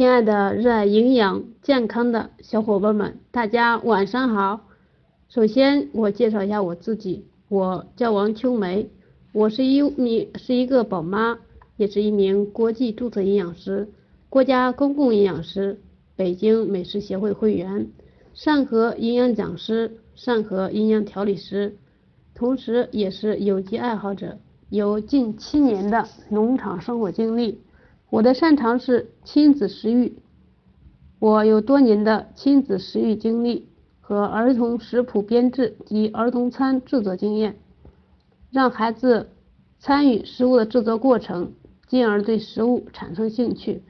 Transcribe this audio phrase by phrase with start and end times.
[0.00, 4.62] 亲爱的热爱营养健康的小伙伴们，大家晚上好。
[5.28, 8.88] 首先，我介绍一下我自己，我叫王秋梅，
[9.34, 11.38] 我是一名是一个宝妈，
[11.76, 13.90] 也是一名国际注册营养师，
[14.30, 15.82] 国家公共营养师，
[16.16, 17.88] 北京美食协会会员，
[18.32, 21.76] 上合营养讲师，上合营养调理师，
[22.34, 24.38] 同时也是有机爱好者，
[24.70, 27.60] 有近七年的农场生活经历。
[28.10, 30.16] 我的擅长是亲子食育，
[31.20, 33.68] 我有多年的亲子食育经历
[34.00, 37.56] 和儿童食谱编制及儿童餐制作经验，
[38.50, 39.28] 让孩子
[39.78, 41.52] 参与食物的制作过程，
[41.86, 43.84] 进而对食物产生兴趣，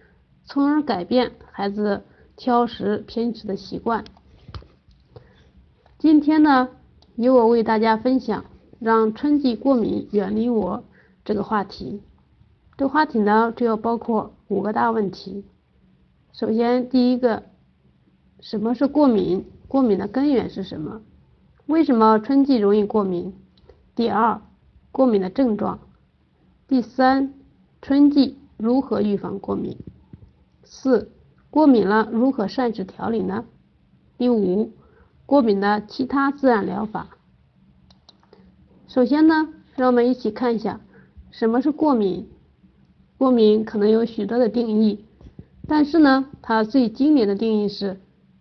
[0.44, 2.02] 从而改变孩子
[2.36, 4.04] 挑食偏食的习惯。
[5.98, 6.68] 今天呢，
[7.16, 8.44] 由我为大家分享
[8.78, 10.84] 让春季过敏远离我
[11.24, 12.02] 这个话题。
[12.80, 15.44] 这话题呢，主要包括五个大问题。
[16.32, 17.42] 首先，第一个，
[18.40, 19.44] 什么是过敏？
[19.68, 21.02] 过敏的根源是什么？
[21.66, 23.34] 为什么春季容易过敏？
[23.94, 24.40] 第二，
[24.92, 25.78] 过敏的症状。
[26.68, 27.34] 第三，
[27.82, 29.76] 春季如何预防过敏？
[30.64, 31.12] 四，
[31.50, 33.44] 过敏了如何膳食调理呢？
[34.16, 34.72] 第五，
[35.26, 37.08] 过敏的其他自然疗法。
[38.88, 40.80] 首先呢，让我们一起看一下
[41.30, 42.26] 什么是过敏。
[43.20, 45.04] 过敏可能有许多的定义，
[45.68, 48.00] 但是呢，它最经典的定义是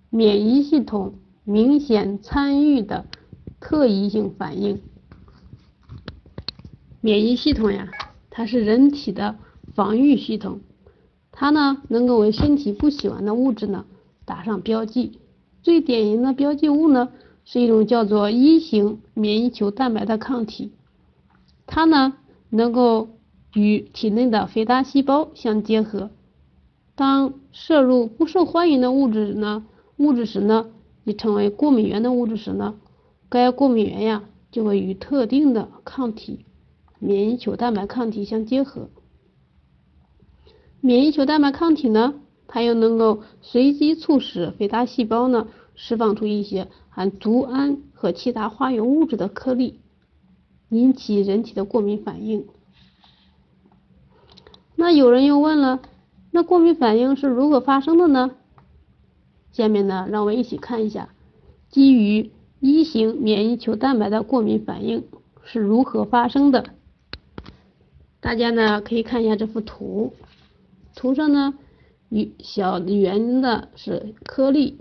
[0.10, 3.06] 免疫系统明显参与的
[3.60, 4.80] 特异性反应。
[7.02, 7.90] 免疫系统呀，
[8.30, 9.36] 它是人体的
[9.76, 10.62] 防御系统，
[11.34, 13.84] 它呢能够为身体不喜欢的物质呢
[14.24, 15.20] 打上标记。
[15.62, 17.10] 最典型的标记物呢
[17.44, 20.72] 是一种叫做一型免疫球蛋白的抗体，
[21.68, 22.14] 它呢
[22.50, 23.10] 能够。
[23.54, 26.12] 与体内的肥大细胞相结合，
[26.96, 29.66] 当摄入不受欢迎的物质呢
[29.98, 30.68] 物质时呢，
[31.04, 32.76] 已成为过敏原的物质时呢，
[33.28, 36.46] 该过敏原呀就会与特定的抗体
[37.00, 38.90] 免疫球蛋白抗体相结合。
[40.82, 42.16] 免疫球蛋白抗体呢，
[42.48, 49.80] 它又能够随机促使肥大细胞呢释放出一些含组胺和其他化学物质的颗粒，
[50.70, 52.46] 引起人体的过敏反应。
[54.80, 55.82] 那有人又问了，
[56.32, 58.32] 那过敏反应是如何发生的呢？
[59.52, 61.10] 下面呢，让我们一起看一下，
[61.70, 62.32] 基于
[62.62, 65.04] 一型免疫球蛋白的过敏反应
[65.44, 66.64] 是如何发生的。
[68.22, 70.14] 大家呢可以看一下这幅图，
[70.96, 71.56] 图上呢
[72.08, 74.78] 与小圆的是颗粒，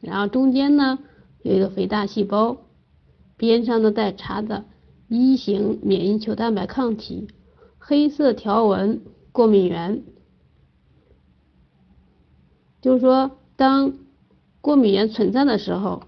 [0.00, 0.98] 然后中间呢
[1.42, 2.56] 有一个肥大细胞，
[3.36, 4.64] 边上呢带叉的
[5.06, 7.28] 一型免疫球蛋白抗体，
[7.78, 9.02] 黑色条纹。
[9.36, 10.02] 过敏原，
[12.80, 13.92] 就是说，当
[14.62, 16.04] 过敏原存在的时候，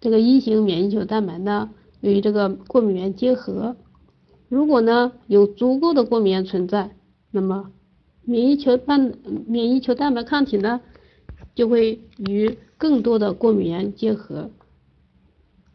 [0.00, 1.68] 这个一型免疫球蛋白呢
[2.00, 3.76] 与这个过敏原结合。
[4.48, 6.96] 如果呢有足够的过敏原存在，
[7.30, 7.70] 那么
[8.22, 9.12] 免疫球蛋
[9.46, 10.80] 免疫球蛋白抗体呢
[11.54, 14.50] 就会与更多的过敏原结合。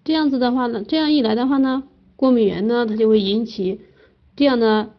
[0.04, 1.84] 这样子的话呢，这样一来的话呢，
[2.16, 3.80] 过敏原呢它就会引起
[4.36, 4.90] 这样的。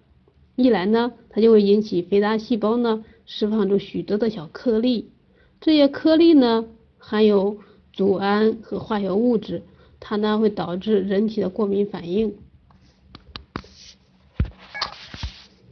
[0.63, 5.11] 一来呢，它就会引起肥大细胞呢释放出许多的小颗粒，
[5.59, 6.67] 这些颗粒呢
[6.99, 7.57] 含有
[7.95, 9.63] 组胺和化学物质，
[10.01, 12.35] 它呢会导致人体的过敏反应。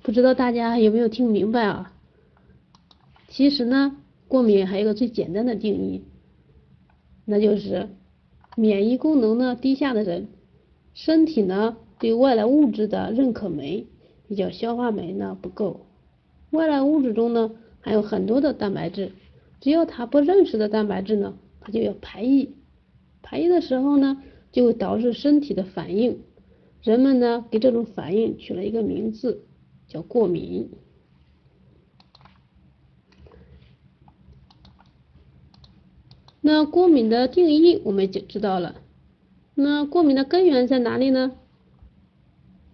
[0.02, 1.92] 不知道大家有没有听明白啊？
[3.28, 3.94] 其实呢，
[4.26, 6.02] 过敏还有一个最简单的定义，
[7.26, 7.90] 那就是
[8.56, 10.28] 免疫功能呢低下的人，
[10.94, 13.86] 身体呢对外来物质的认可酶。
[14.28, 15.86] 也叫消化酶呢不够，
[16.50, 17.50] 外来物质中呢
[17.80, 19.12] 还有很多的蛋白质，
[19.60, 22.54] 只要它不认识的蛋白质呢，它就要排异，
[23.22, 24.22] 排异的时候呢
[24.52, 26.20] 就会导致身体的反应，
[26.82, 29.44] 人们呢给这种反应取了一个名字
[29.86, 30.70] 叫过敏。
[36.40, 38.76] 那过敏的定义我们就知道了，
[39.54, 41.32] 那过敏的根源在哪里呢？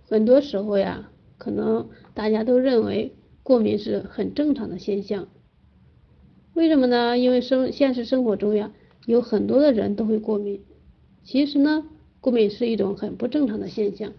[0.09, 1.11] 很多时候呀。
[1.45, 3.13] 可能大家都认为
[3.43, 5.29] 过敏是很正常的现象，
[6.55, 7.19] 为什么呢？
[7.19, 8.71] 因为生现实生活中呀，
[9.05, 10.63] 有很多的人都会过敏。
[11.23, 11.85] 其实呢，
[12.23, 14.15] 过敏是一种很不正常的现象。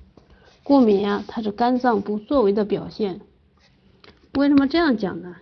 [0.62, 3.22] 过敏呀，它是肝脏不作为的表现。
[4.36, 5.38] 为什么这样讲呢？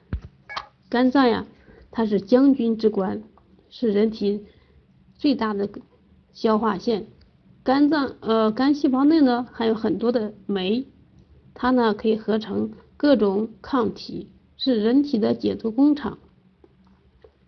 [0.88, 1.46] 肝脏呀，
[1.92, 3.24] 它是将军之官，
[3.70, 4.46] 是人体
[5.18, 5.68] 最大的
[6.32, 7.08] 消化腺。
[7.62, 10.86] 肝脏呃，肝细胞内呢，还有很多的酶。
[11.54, 16.18] 它呢可以合成各种抗体，是人体的解毒工厂。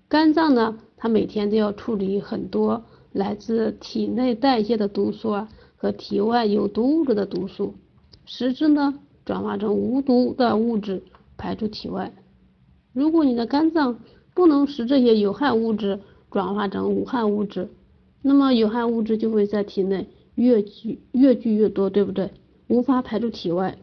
[0.07, 7.75] 肝脏呢，它每天都要处理很多来自体内代谢的毒素啊和体外有毒物质的毒素，
[8.25, 11.03] 使之呢转化成无毒的物质
[11.37, 12.13] 排出体外。
[12.93, 13.99] 如果你的肝脏
[14.33, 15.99] 不能使这些有害物质
[16.29, 17.69] 转化成无害物质，
[18.21, 22.31] 那么有害物质就会在体内越聚越聚越多，对不对？
[22.67, 23.77] 无法排出体外，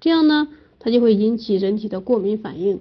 [0.00, 0.48] 这样呢，
[0.78, 2.80] 它就会引起人体的过敏反应。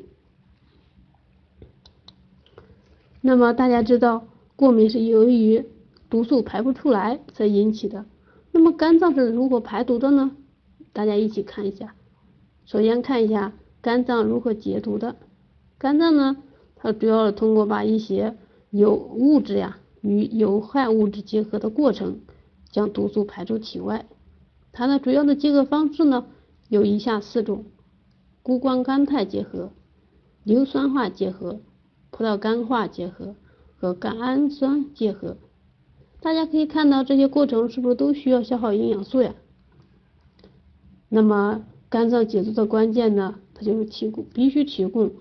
[3.22, 5.66] 那么大家知道，过敏是由于
[6.10, 8.06] 毒素排不出来才引起的。
[8.52, 10.32] 那么肝脏是如何排毒的呢？
[10.94, 11.94] 大家一起看一下。
[12.66, 15.16] 首先看一下肝脏如何解毒的。
[15.78, 16.38] 肝脏呢，
[16.76, 18.36] 它主要是通过把一些
[18.70, 22.22] 有物质呀与有害物质结合的过程，
[22.72, 24.06] 将毒素排出体外。
[24.72, 26.26] 它的主要的结合方式呢，
[26.70, 27.66] 有以下四种：
[28.44, 29.72] 谷胱甘肽结合、
[30.44, 31.60] 硫酸化结合。
[32.10, 33.36] 葡萄干化结合
[33.76, 35.38] 和甘氨酸结合，
[36.20, 39.36] 大家可以看到这些过程是不是都需要消耗营养素呀？
[41.10, 45.12] 那么肝脏解毒的关键呢，它就是提供必须提供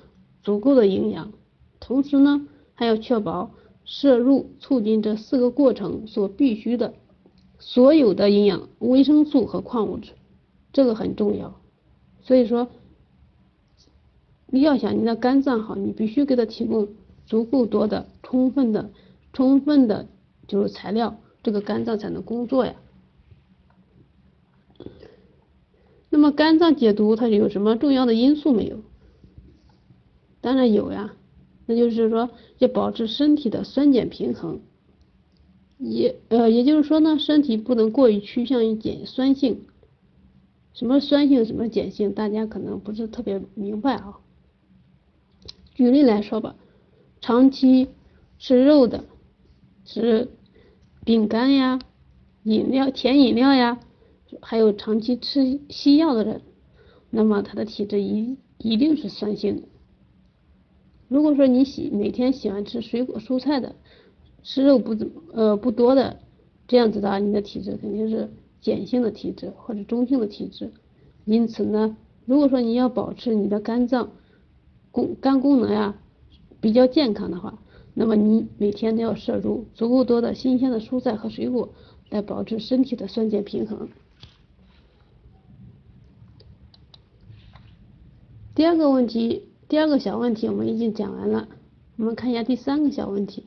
[0.42, 1.32] 足够的营养，
[1.80, 3.50] 同时呢还要确保
[3.84, 6.94] 摄入促进这四个过程所必须的
[7.58, 10.12] 所有的营养、维生素和矿物质，
[10.76, 11.60] 这个很重要。
[12.20, 12.68] 所以说。
[14.48, 16.88] 你要想你的肝脏好，你必须给它提供
[17.26, 18.90] 足够多的、充分的、
[19.32, 20.06] 充分的，
[20.46, 22.76] 就是材料，这个肝脏才能工作呀。
[26.08, 28.78] 那么肝脏解毒它有什么重要的因素没有？
[30.40, 31.16] 当然有呀，
[31.66, 34.60] 那就是说要保持身体的酸碱平衡，
[35.78, 39.62] 也呃也就是说呢，身体不能过于趋向于碱酸性。
[40.76, 44.18] 什么酸性，什么碱性，大家可能不是特别明白啊。
[45.74, 46.54] 举例来说吧，
[47.22, 47.88] 长期
[48.38, 49.06] 吃肉的，
[49.86, 50.28] 吃
[51.02, 51.78] 饼干呀、
[52.42, 53.80] 饮料、甜饮料呀，
[54.42, 56.42] 还有长期吃西药的人，
[57.08, 59.62] 那么他的体质一一定是酸性的。
[61.08, 63.76] 如果说你喜每天喜欢吃水果蔬菜的，
[64.42, 66.20] 吃肉不怎么呃不多的，
[66.68, 68.30] 这样子的，你的体质肯定是
[68.66, 70.72] 碱性的体质或者中性的体质。
[71.24, 74.10] 因此呢，如果说你要保持你的肝脏，
[74.90, 75.94] 功肝功能呀
[76.60, 77.62] 比较健康的话，
[77.94, 81.68] 那么你每天都要摄入足够多的新鲜的蔬菜和水果，
[82.10, 83.88] 来保持身体的酸碱平衡。
[88.54, 91.48] 第二个问题，第二个小问题我们已经讲完了，
[91.96, 93.44] 我们看一下第三个小问题，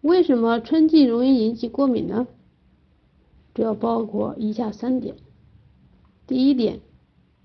[0.00, 2.26] 为什么春季容易引起过敏呢？
[3.58, 5.16] 主要包括以下三点。
[6.28, 6.78] 第一点，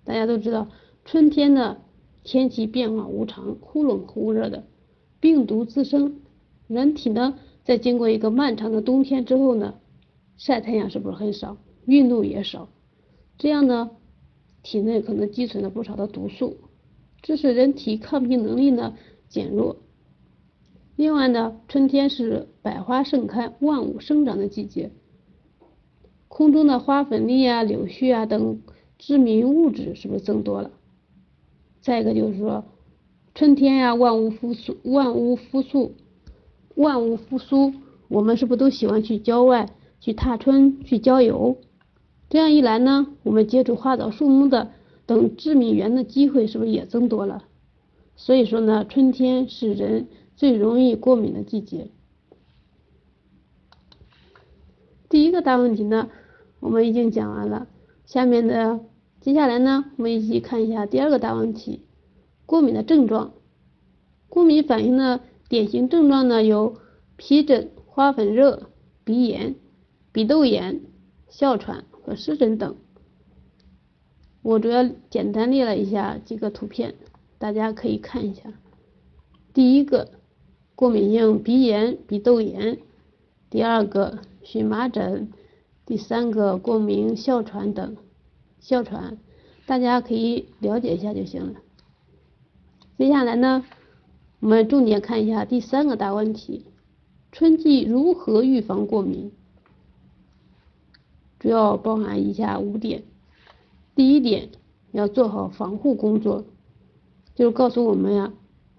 [0.03, 0.67] 大家都知道
[1.05, 1.81] 春天的。
[2.23, 4.63] 天气变化无常，忽冷忽热的，
[5.19, 6.21] 病毒滋生，
[6.67, 9.73] 人体呢在经过一个漫长的冬天之后呢，
[10.37, 12.69] 晒太阳是不是很少，运动也少，
[13.37, 13.89] 这样呢，
[14.61, 16.55] 体内可能积存了不少的毒素，
[17.21, 18.95] 致使人体抗病能力呢
[19.27, 19.77] 减弱。
[20.95, 24.91] 另外呢，春天是百花盛开、万物生长的季节，
[26.33, 28.59] 空中的花粉粒啊、柳絮啊等
[28.97, 30.71] 致敏物质是不是增多了？
[31.79, 32.65] 再一个就是说，
[33.35, 35.93] 春天呀，万物复苏，万物复苏，
[36.73, 37.75] 万物复苏，
[38.07, 41.57] 我们是不是都喜欢去郊外去踏春去郊游？
[42.31, 44.71] 这样一来呢，我们接触花草树木的
[45.05, 47.43] 等致敏源的机会是不是也增多了？
[48.15, 51.89] 所以说呢，春天是人最容易过敏的季节。
[55.09, 56.09] 第一个大问题呢，
[56.63, 57.67] 我们已经讲完了，
[58.05, 58.79] 下面的。
[59.19, 61.81] 接下来呢，我们一起看一下第二个大问题：
[62.45, 63.33] 过敏的症状。
[64.29, 66.77] 过敏反应的典型症状呢有
[67.17, 68.69] 皮疹、花粉热、
[69.03, 69.55] 鼻炎、
[70.13, 70.79] 鼻窦炎、
[71.27, 72.77] 哮喘和湿疹等。
[74.41, 76.95] 我主要简单列了一下几个图片，
[77.37, 78.43] 大家可以看一下。
[79.53, 80.11] 第一个，
[80.75, 82.77] 过敏性鼻炎、鼻窦炎；
[83.49, 85.27] 第二个，荨麻疹；
[85.85, 87.97] 第三个，过敏哮喘等。
[88.59, 89.17] 哮喘，
[89.65, 91.59] 大家可以了解一下就行了。
[92.97, 93.65] 接下来呢，
[94.39, 96.65] 我们重点看一下第三个大问题：
[97.33, 99.31] 春季如何预防过敏？
[101.39, 103.03] 主要包含以下五点。
[103.95, 104.49] 第一点，
[104.93, 106.45] 要做好防护工作，
[107.35, 108.31] 就是告诉我们呀，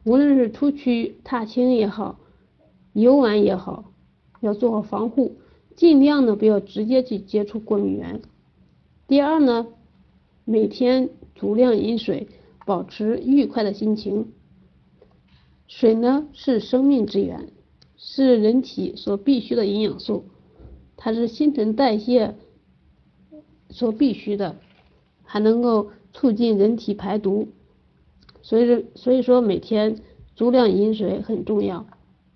[0.04, 2.18] 无论是出去踏青也好，
[2.94, 3.92] 游玩也好，
[4.40, 5.36] 要做好防护，
[5.76, 8.22] 尽量的不要直接去接触过敏源。
[9.06, 9.66] 第二呢，
[10.44, 12.28] 每天足量饮水，
[12.64, 14.32] 保持愉快的心情。
[15.66, 17.48] 水呢是生命之源，
[17.96, 20.24] 是人体所必需的营养素，
[20.96, 22.34] 它是新陈代谢
[23.70, 24.56] 所必须的，
[25.22, 27.48] 还能够促进人体排毒。
[28.42, 29.96] 所以，所以说每天
[30.36, 31.86] 足量饮水很重要。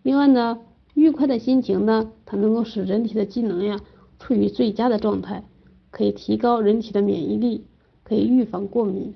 [0.02, 0.58] 另外呢，
[0.98, 3.80] 愉快的心情呢，它能够使人体的机能呀
[4.18, 5.44] 处于最佳的状态，
[5.92, 7.64] 可以提高人体的免疫力，
[8.02, 9.14] 可以预防过敏。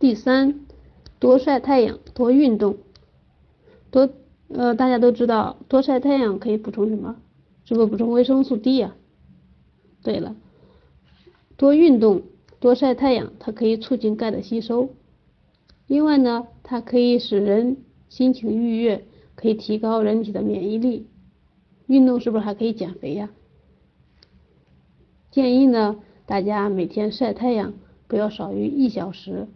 [0.00, 0.66] 第三，
[1.20, 2.78] 多晒太阳，多运动，
[3.92, 4.10] 多
[4.48, 7.16] 呃，大家都知道，多晒太阳可以补充什么？
[7.64, 8.96] 是不是补充维生素 D 呀？
[10.02, 10.34] 对了，
[11.56, 12.22] 多运动，
[12.58, 14.90] 多晒太阳，它可以促进钙的吸收。
[15.86, 17.76] 另外呢，它可以使人
[18.08, 19.04] 心情愉悦，
[19.36, 21.06] 可以提高人体的免疫力。
[21.86, 23.30] 运动是不是还可以减肥呀？
[25.30, 27.74] 建议呢，大家每天晒太阳
[28.08, 29.46] 不要少于一小时。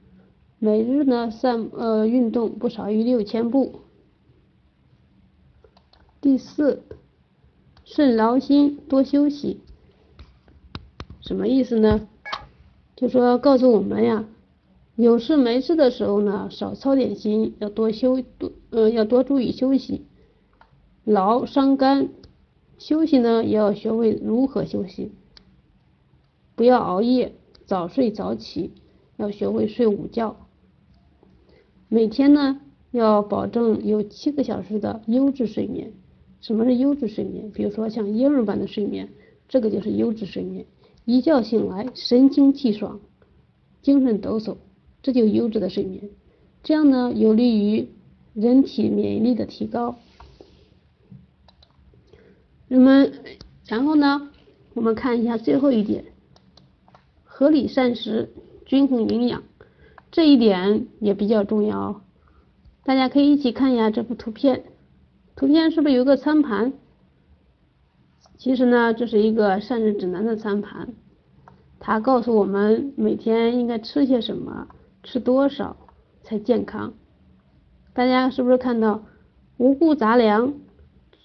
[0.61, 3.81] 每日呢散呃运动不少于六千步。
[6.21, 6.83] 第四，
[7.83, 9.61] 肾劳心多休息，
[11.23, 12.07] 什么意思呢？
[12.95, 14.27] 就说告诉我们呀，
[14.97, 20.05] 有事没事的时候呢，少操点心，要多休多呃要多注意休息。
[21.05, 22.11] 劳伤肝，
[22.79, 25.13] 休息呢也要学会如何休息，
[26.55, 27.33] 不要熬夜，
[27.65, 28.73] 早睡早起，
[29.17, 30.37] 要学会睡午觉。
[31.89, 35.93] 每天呢，要保证有七个小时的优质睡眠。
[36.41, 37.51] 什么是优质睡眠？
[37.51, 39.09] 比如说像婴儿般的睡眠，
[39.49, 40.67] 这个就是优质睡眠。
[41.05, 43.01] 一觉醒来神清气爽，
[43.83, 44.57] 精神抖擞，
[45.03, 46.11] 这就优质的睡眠。
[46.63, 47.89] 这样呢，有利于
[48.35, 49.97] 人体免疫力的提高。
[52.69, 53.11] 那么，
[53.67, 54.31] 然后呢，
[54.75, 56.05] 我们看一下最后一点，
[57.25, 58.31] 合理膳食，
[58.65, 59.43] 均衡营养。
[60.11, 62.03] 这一点也比较重要，
[62.85, 64.65] 大家可以一起看一下这幅图片。
[65.37, 66.73] 图片是不是有个餐盘？
[68.37, 70.95] 其实呢，这是一个膳食指南的餐盘，
[71.79, 74.69] 它告诉我们每天应该吃些什么，
[75.03, 75.77] 吃多少
[76.23, 76.95] 才健康。
[77.93, 79.05] 大家是不是看到
[79.57, 80.55] 五谷杂粮、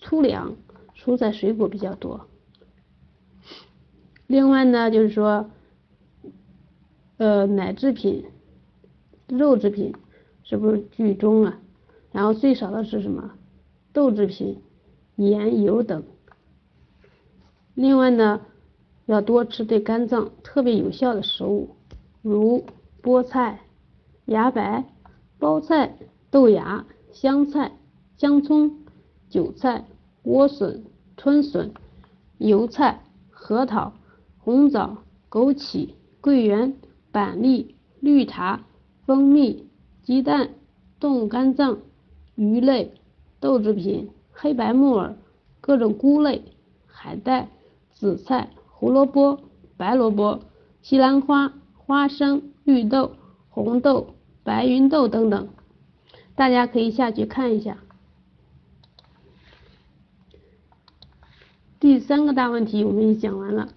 [0.02, 0.56] 粗粮、
[0.96, 2.28] 蔬菜水果比较多？
[4.28, 5.50] 另外呢，就是说，
[7.18, 8.26] 呃，奶制品。
[9.28, 9.96] 肉制品
[10.44, 11.60] 是不是居中啊？
[12.12, 13.32] 然后最少的是什么？
[13.92, 14.62] 豆制品、
[15.16, 16.04] 盐、油等。
[17.74, 18.42] 另外呢，
[19.08, 21.76] 要多吃对肝脏特别有效的食物，
[22.22, 22.66] 如
[23.02, 23.62] 菠菜、
[24.26, 24.86] 芽白、
[25.40, 25.98] 包菜、
[26.30, 27.72] 豆芽、香菜、
[28.18, 28.80] 姜葱、
[29.30, 29.86] 韭菜、
[30.24, 30.84] 莴笋、
[31.18, 31.74] 春笋、
[32.38, 33.94] 油菜、核桃、
[34.38, 34.98] 红枣、
[35.30, 35.90] 枸杞、
[36.22, 36.76] 桂圆、
[37.12, 38.66] 板栗、绿茶。
[39.06, 39.68] 蜂蜜、
[40.02, 40.50] 鸡蛋、
[41.00, 41.78] 动物肝脏、
[42.34, 42.92] 鱼类、
[43.40, 45.16] 豆制品、黑白木耳、
[45.62, 46.42] 各种菇类、
[46.88, 47.50] 海带、
[47.94, 49.42] 紫菜、胡萝卜、
[49.78, 50.40] 白萝卜、
[50.82, 53.12] 西兰花、花生、绿豆、
[53.50, 54.15] 红豆、
[54.46, 55.50] 白芸豆等等，
[56.36, 57.80] 大家可以下去看一下。
[61.80, 63.70] 第三个大问题我们已讲完了，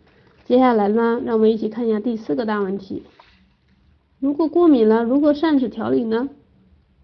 [0.44, 3.02] 接下来呢，让我们一起看一下第四个大问题。
[4.20, 6.28] 如果过敏了，如何膳食调理呢？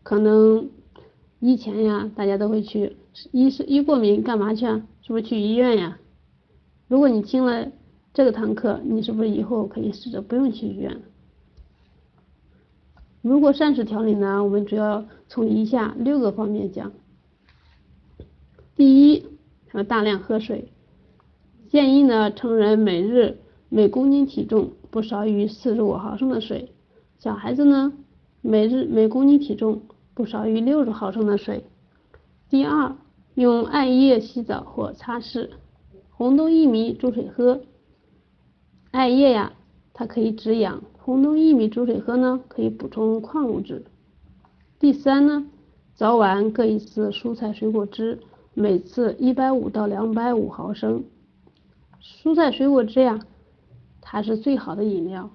[0.03, 0.69] 可能
[1.41, 2.99] 以前呀，大家都会去，
[3.33, 4.87] 一是一过敏干嘛去啊？
[5.01, 5.99] 是不是去医院呀？
[6.87, 7.73] 如果你听了
[8.13, 11.01] 这个堂课，你是不是以后可以试着不用去医院了？
[13.25, 16.93] 如果膳食调理呢，我们主要从以下六个方面讲。
[18.77, 19.25] 第一，
[19.73, 20.69] 要大量喝水，
[21.71, 23.39] 建议呢，成人每日
[23.71, 26.75] 每公斤体重不少于四十五毫升的水。
[27.19, 27.95] 小孩子呢，
[28.43, 29.81] 每日每公斤体重
[30.13, 31.65] 不少于六十毫升的水。
[32.51, 32.95] 第二，
[33.37, 35.49] 用艾叶洗澡或擦拭，
[36.11, 37.63] 红豆薏米煮水喝。
[38.91, 39.55] 艾叶呀，
[39.95, 43.85] 它可以止痒；红豆薏米煮水喝呢，可以补充矿物质。
[44.79, 45.47] 第三呢，
[45.95, 48.21] 早晚各一次蔬菜水果汁，
[48.55, 51.05] 每次一百五到两百五毫升。
[52.01, 53.21] 蔬菜水果汁呀，
[54.01, 55.29] 它是最好的饮料，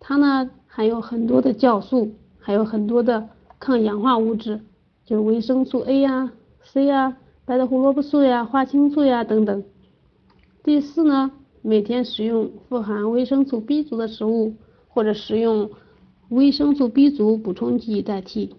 [0.00, 0.50] 它呢。
[0.74, 3.28] 还有很多的酵素，还有很多的
[3.60, 4.58] 抗氧化物质，
[5.04, 9.62] 就是维生素 A 呀、C 呀、白的胡萝卜素呀、花青素呀等等。
[10.64, 14.54] 第四呢，每天食用富含维生素 B 族的食物，
[14.92, 15.70] 或者食用
[16.28, 18.54] 维生素 B 族补充剂代替。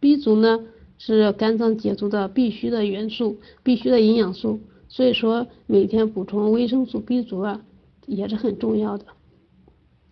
[0.00, 0.60] B 族呢
[0.98, 7.62] 是肝脏解毒的必须的元素，必须的营养素，所以说每天补充维生素 B 族啊
[8.06, 9.06] 也是很重要的。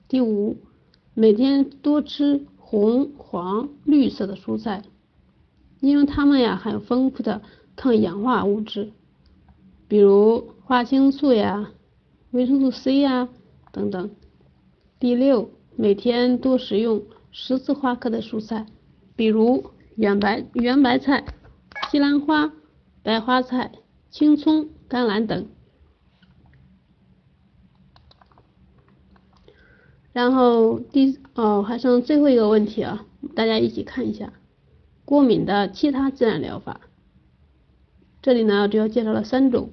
[0.09, 0.57] 第五。
[1.19, 4.83] 每天多吃红、黄、绿色的蔬菜，
[5.81, 7.41] 因为它们呀含有丰富的
[7.75, 8.93] 抗氧化物质，
[9.89, 11.71] 比如花青素呀、
[12.33, 13.31] 维生素 C 呀
[13.73, 14.11] 等等。
[14.99, 18.65] 第六，每天多食用十字花科的蔬菜，
[19.15, 21.27] 比如圆白圆白菜、
[21.91, 22.51] 西兰花、
[23.03, 23.73] 白花菜、
[24.09, 25.49] 青葱、甘蓝等。
[30.15, 34.33] 然后第哦还剩最后一个问题啊，大家一起看一下
[35.05, 36.81] 过敏的其他自然疗法。
[38.23, 39.73] 这里呢主要介绍了三种：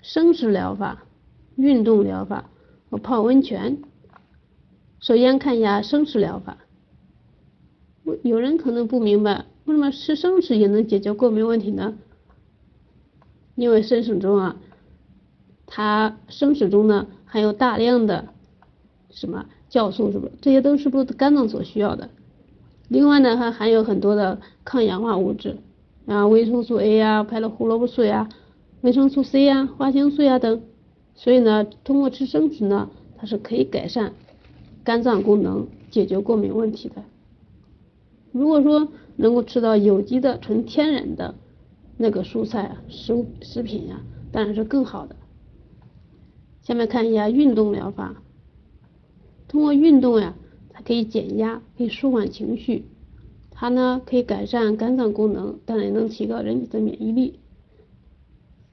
[0.00, 1.04] 生食疗法、
[1.56, 2.48] 运动疗法
[2.88, 3.82] 和泡温泉。
[5.06, 6.58] 首先看一下生食疗法，
[8.24, 11.96] 有人可能不明白，为什么吃生食也能解决过敏问题呢？
[13.54, 14.56] 因为生食中啊，
[15.64, 18.30] 它生食中呢含有大量的
[19.10, 19.46] 什么？
[19.70, 20.28] 酵素是不？
[20.40, 22.10] 这些都是不是肝脏所需要的？
[22.88, 25.58] 另外呢，还含有很多的抗氧化物质，
[26.06, 28.28] 啊，维生素 A 呀，拍了胡萝卜素呀，
[28.80, 30.62] 维生素 C 呀，花青素呀等。
[31.14, 34.12] 所以呢，通过吃生食呢，它是可以改善
[34.86, 37.02] 肝脏功能，解决过敏问题的。
[38.30, 41.34] 如果说能够吃到有机的、纯天然的
[41.96, 44.00] 那个蔬菜啊，食物食品呀，
[44.30, 45.16] 当然是更好的。
[46.62, 48.22] 下面看一下运动疗法。
[49.48, 50.36] 通过运动呀，
[50.70, 52.84] 它可以减压，可以舒缓情绪，
[53.50, 57.40] 它呢可以改善肝脏功能，当然也能提高人体的免疫力。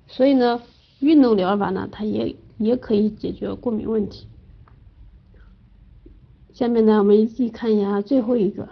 [0.06, 0.62] 所以呢，
[1.00, 4.28] 运动疗法呢，它也也可以解决过敏问题。
[6.54, 8.70] 下面呢，我们一起看一下最后一个，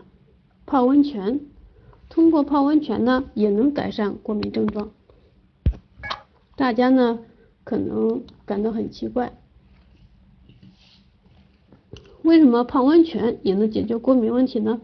[0.68, 1.42] 泡温泉。
[2.10, 4.92] 通过泡温泉呢，也能改善过敏症状。
[6.56, 7.20] 大家呢
[7.64, 9.34] 可能感到很奇怪。
[12.22, 14.80] 为什么泡温泉也能解决过敏问题呢？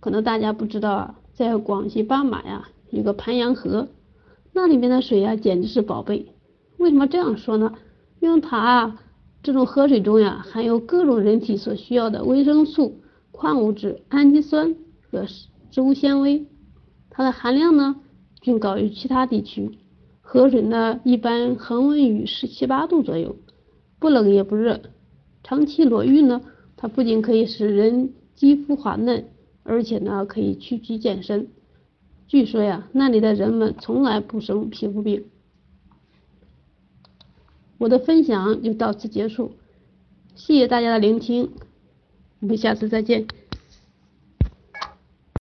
[0.00, 3.88] 可能大家不知道啊，在广西巴马呀，有个盘阳河，
[4.52, 6.26] 那里面的水呀简直是宝贝。
[6.76, 7.74] 为什么这样说呢？
[8.18, 9.00] 因为它啊，
[9.42, 13.00] 这种河水中呀含有各种人体所需要的维生素、
[13.32, 14.76] 矿物质、氨基酸
[15.10, 15.24] 和
[15.70, 16.46] 植物纤维，
[17.08, 17.96] 它的含量呢
[18.42, 19.78] 均高于其他地区。
[20.20, 23.36] 河水呢一般恒温于十七八度左右，
[23.98, 24.80] 不冷也不热。
[25.42, 26.42] 长期裸浴呢，
[26.76, 29.24] 它不仅可以使人肌肤滑嫩，
[29.62, 31.48] 而且呢可以趋吉健身。
[32.28, 35.24] 据说呀，那里的人们从来不生皮肤病。
[37.80, 39.52] 我的分享就到此结束，
[40.34, 41.50] 谢谢大家的聆听，
[42.40, 43.26] 我们下次再见。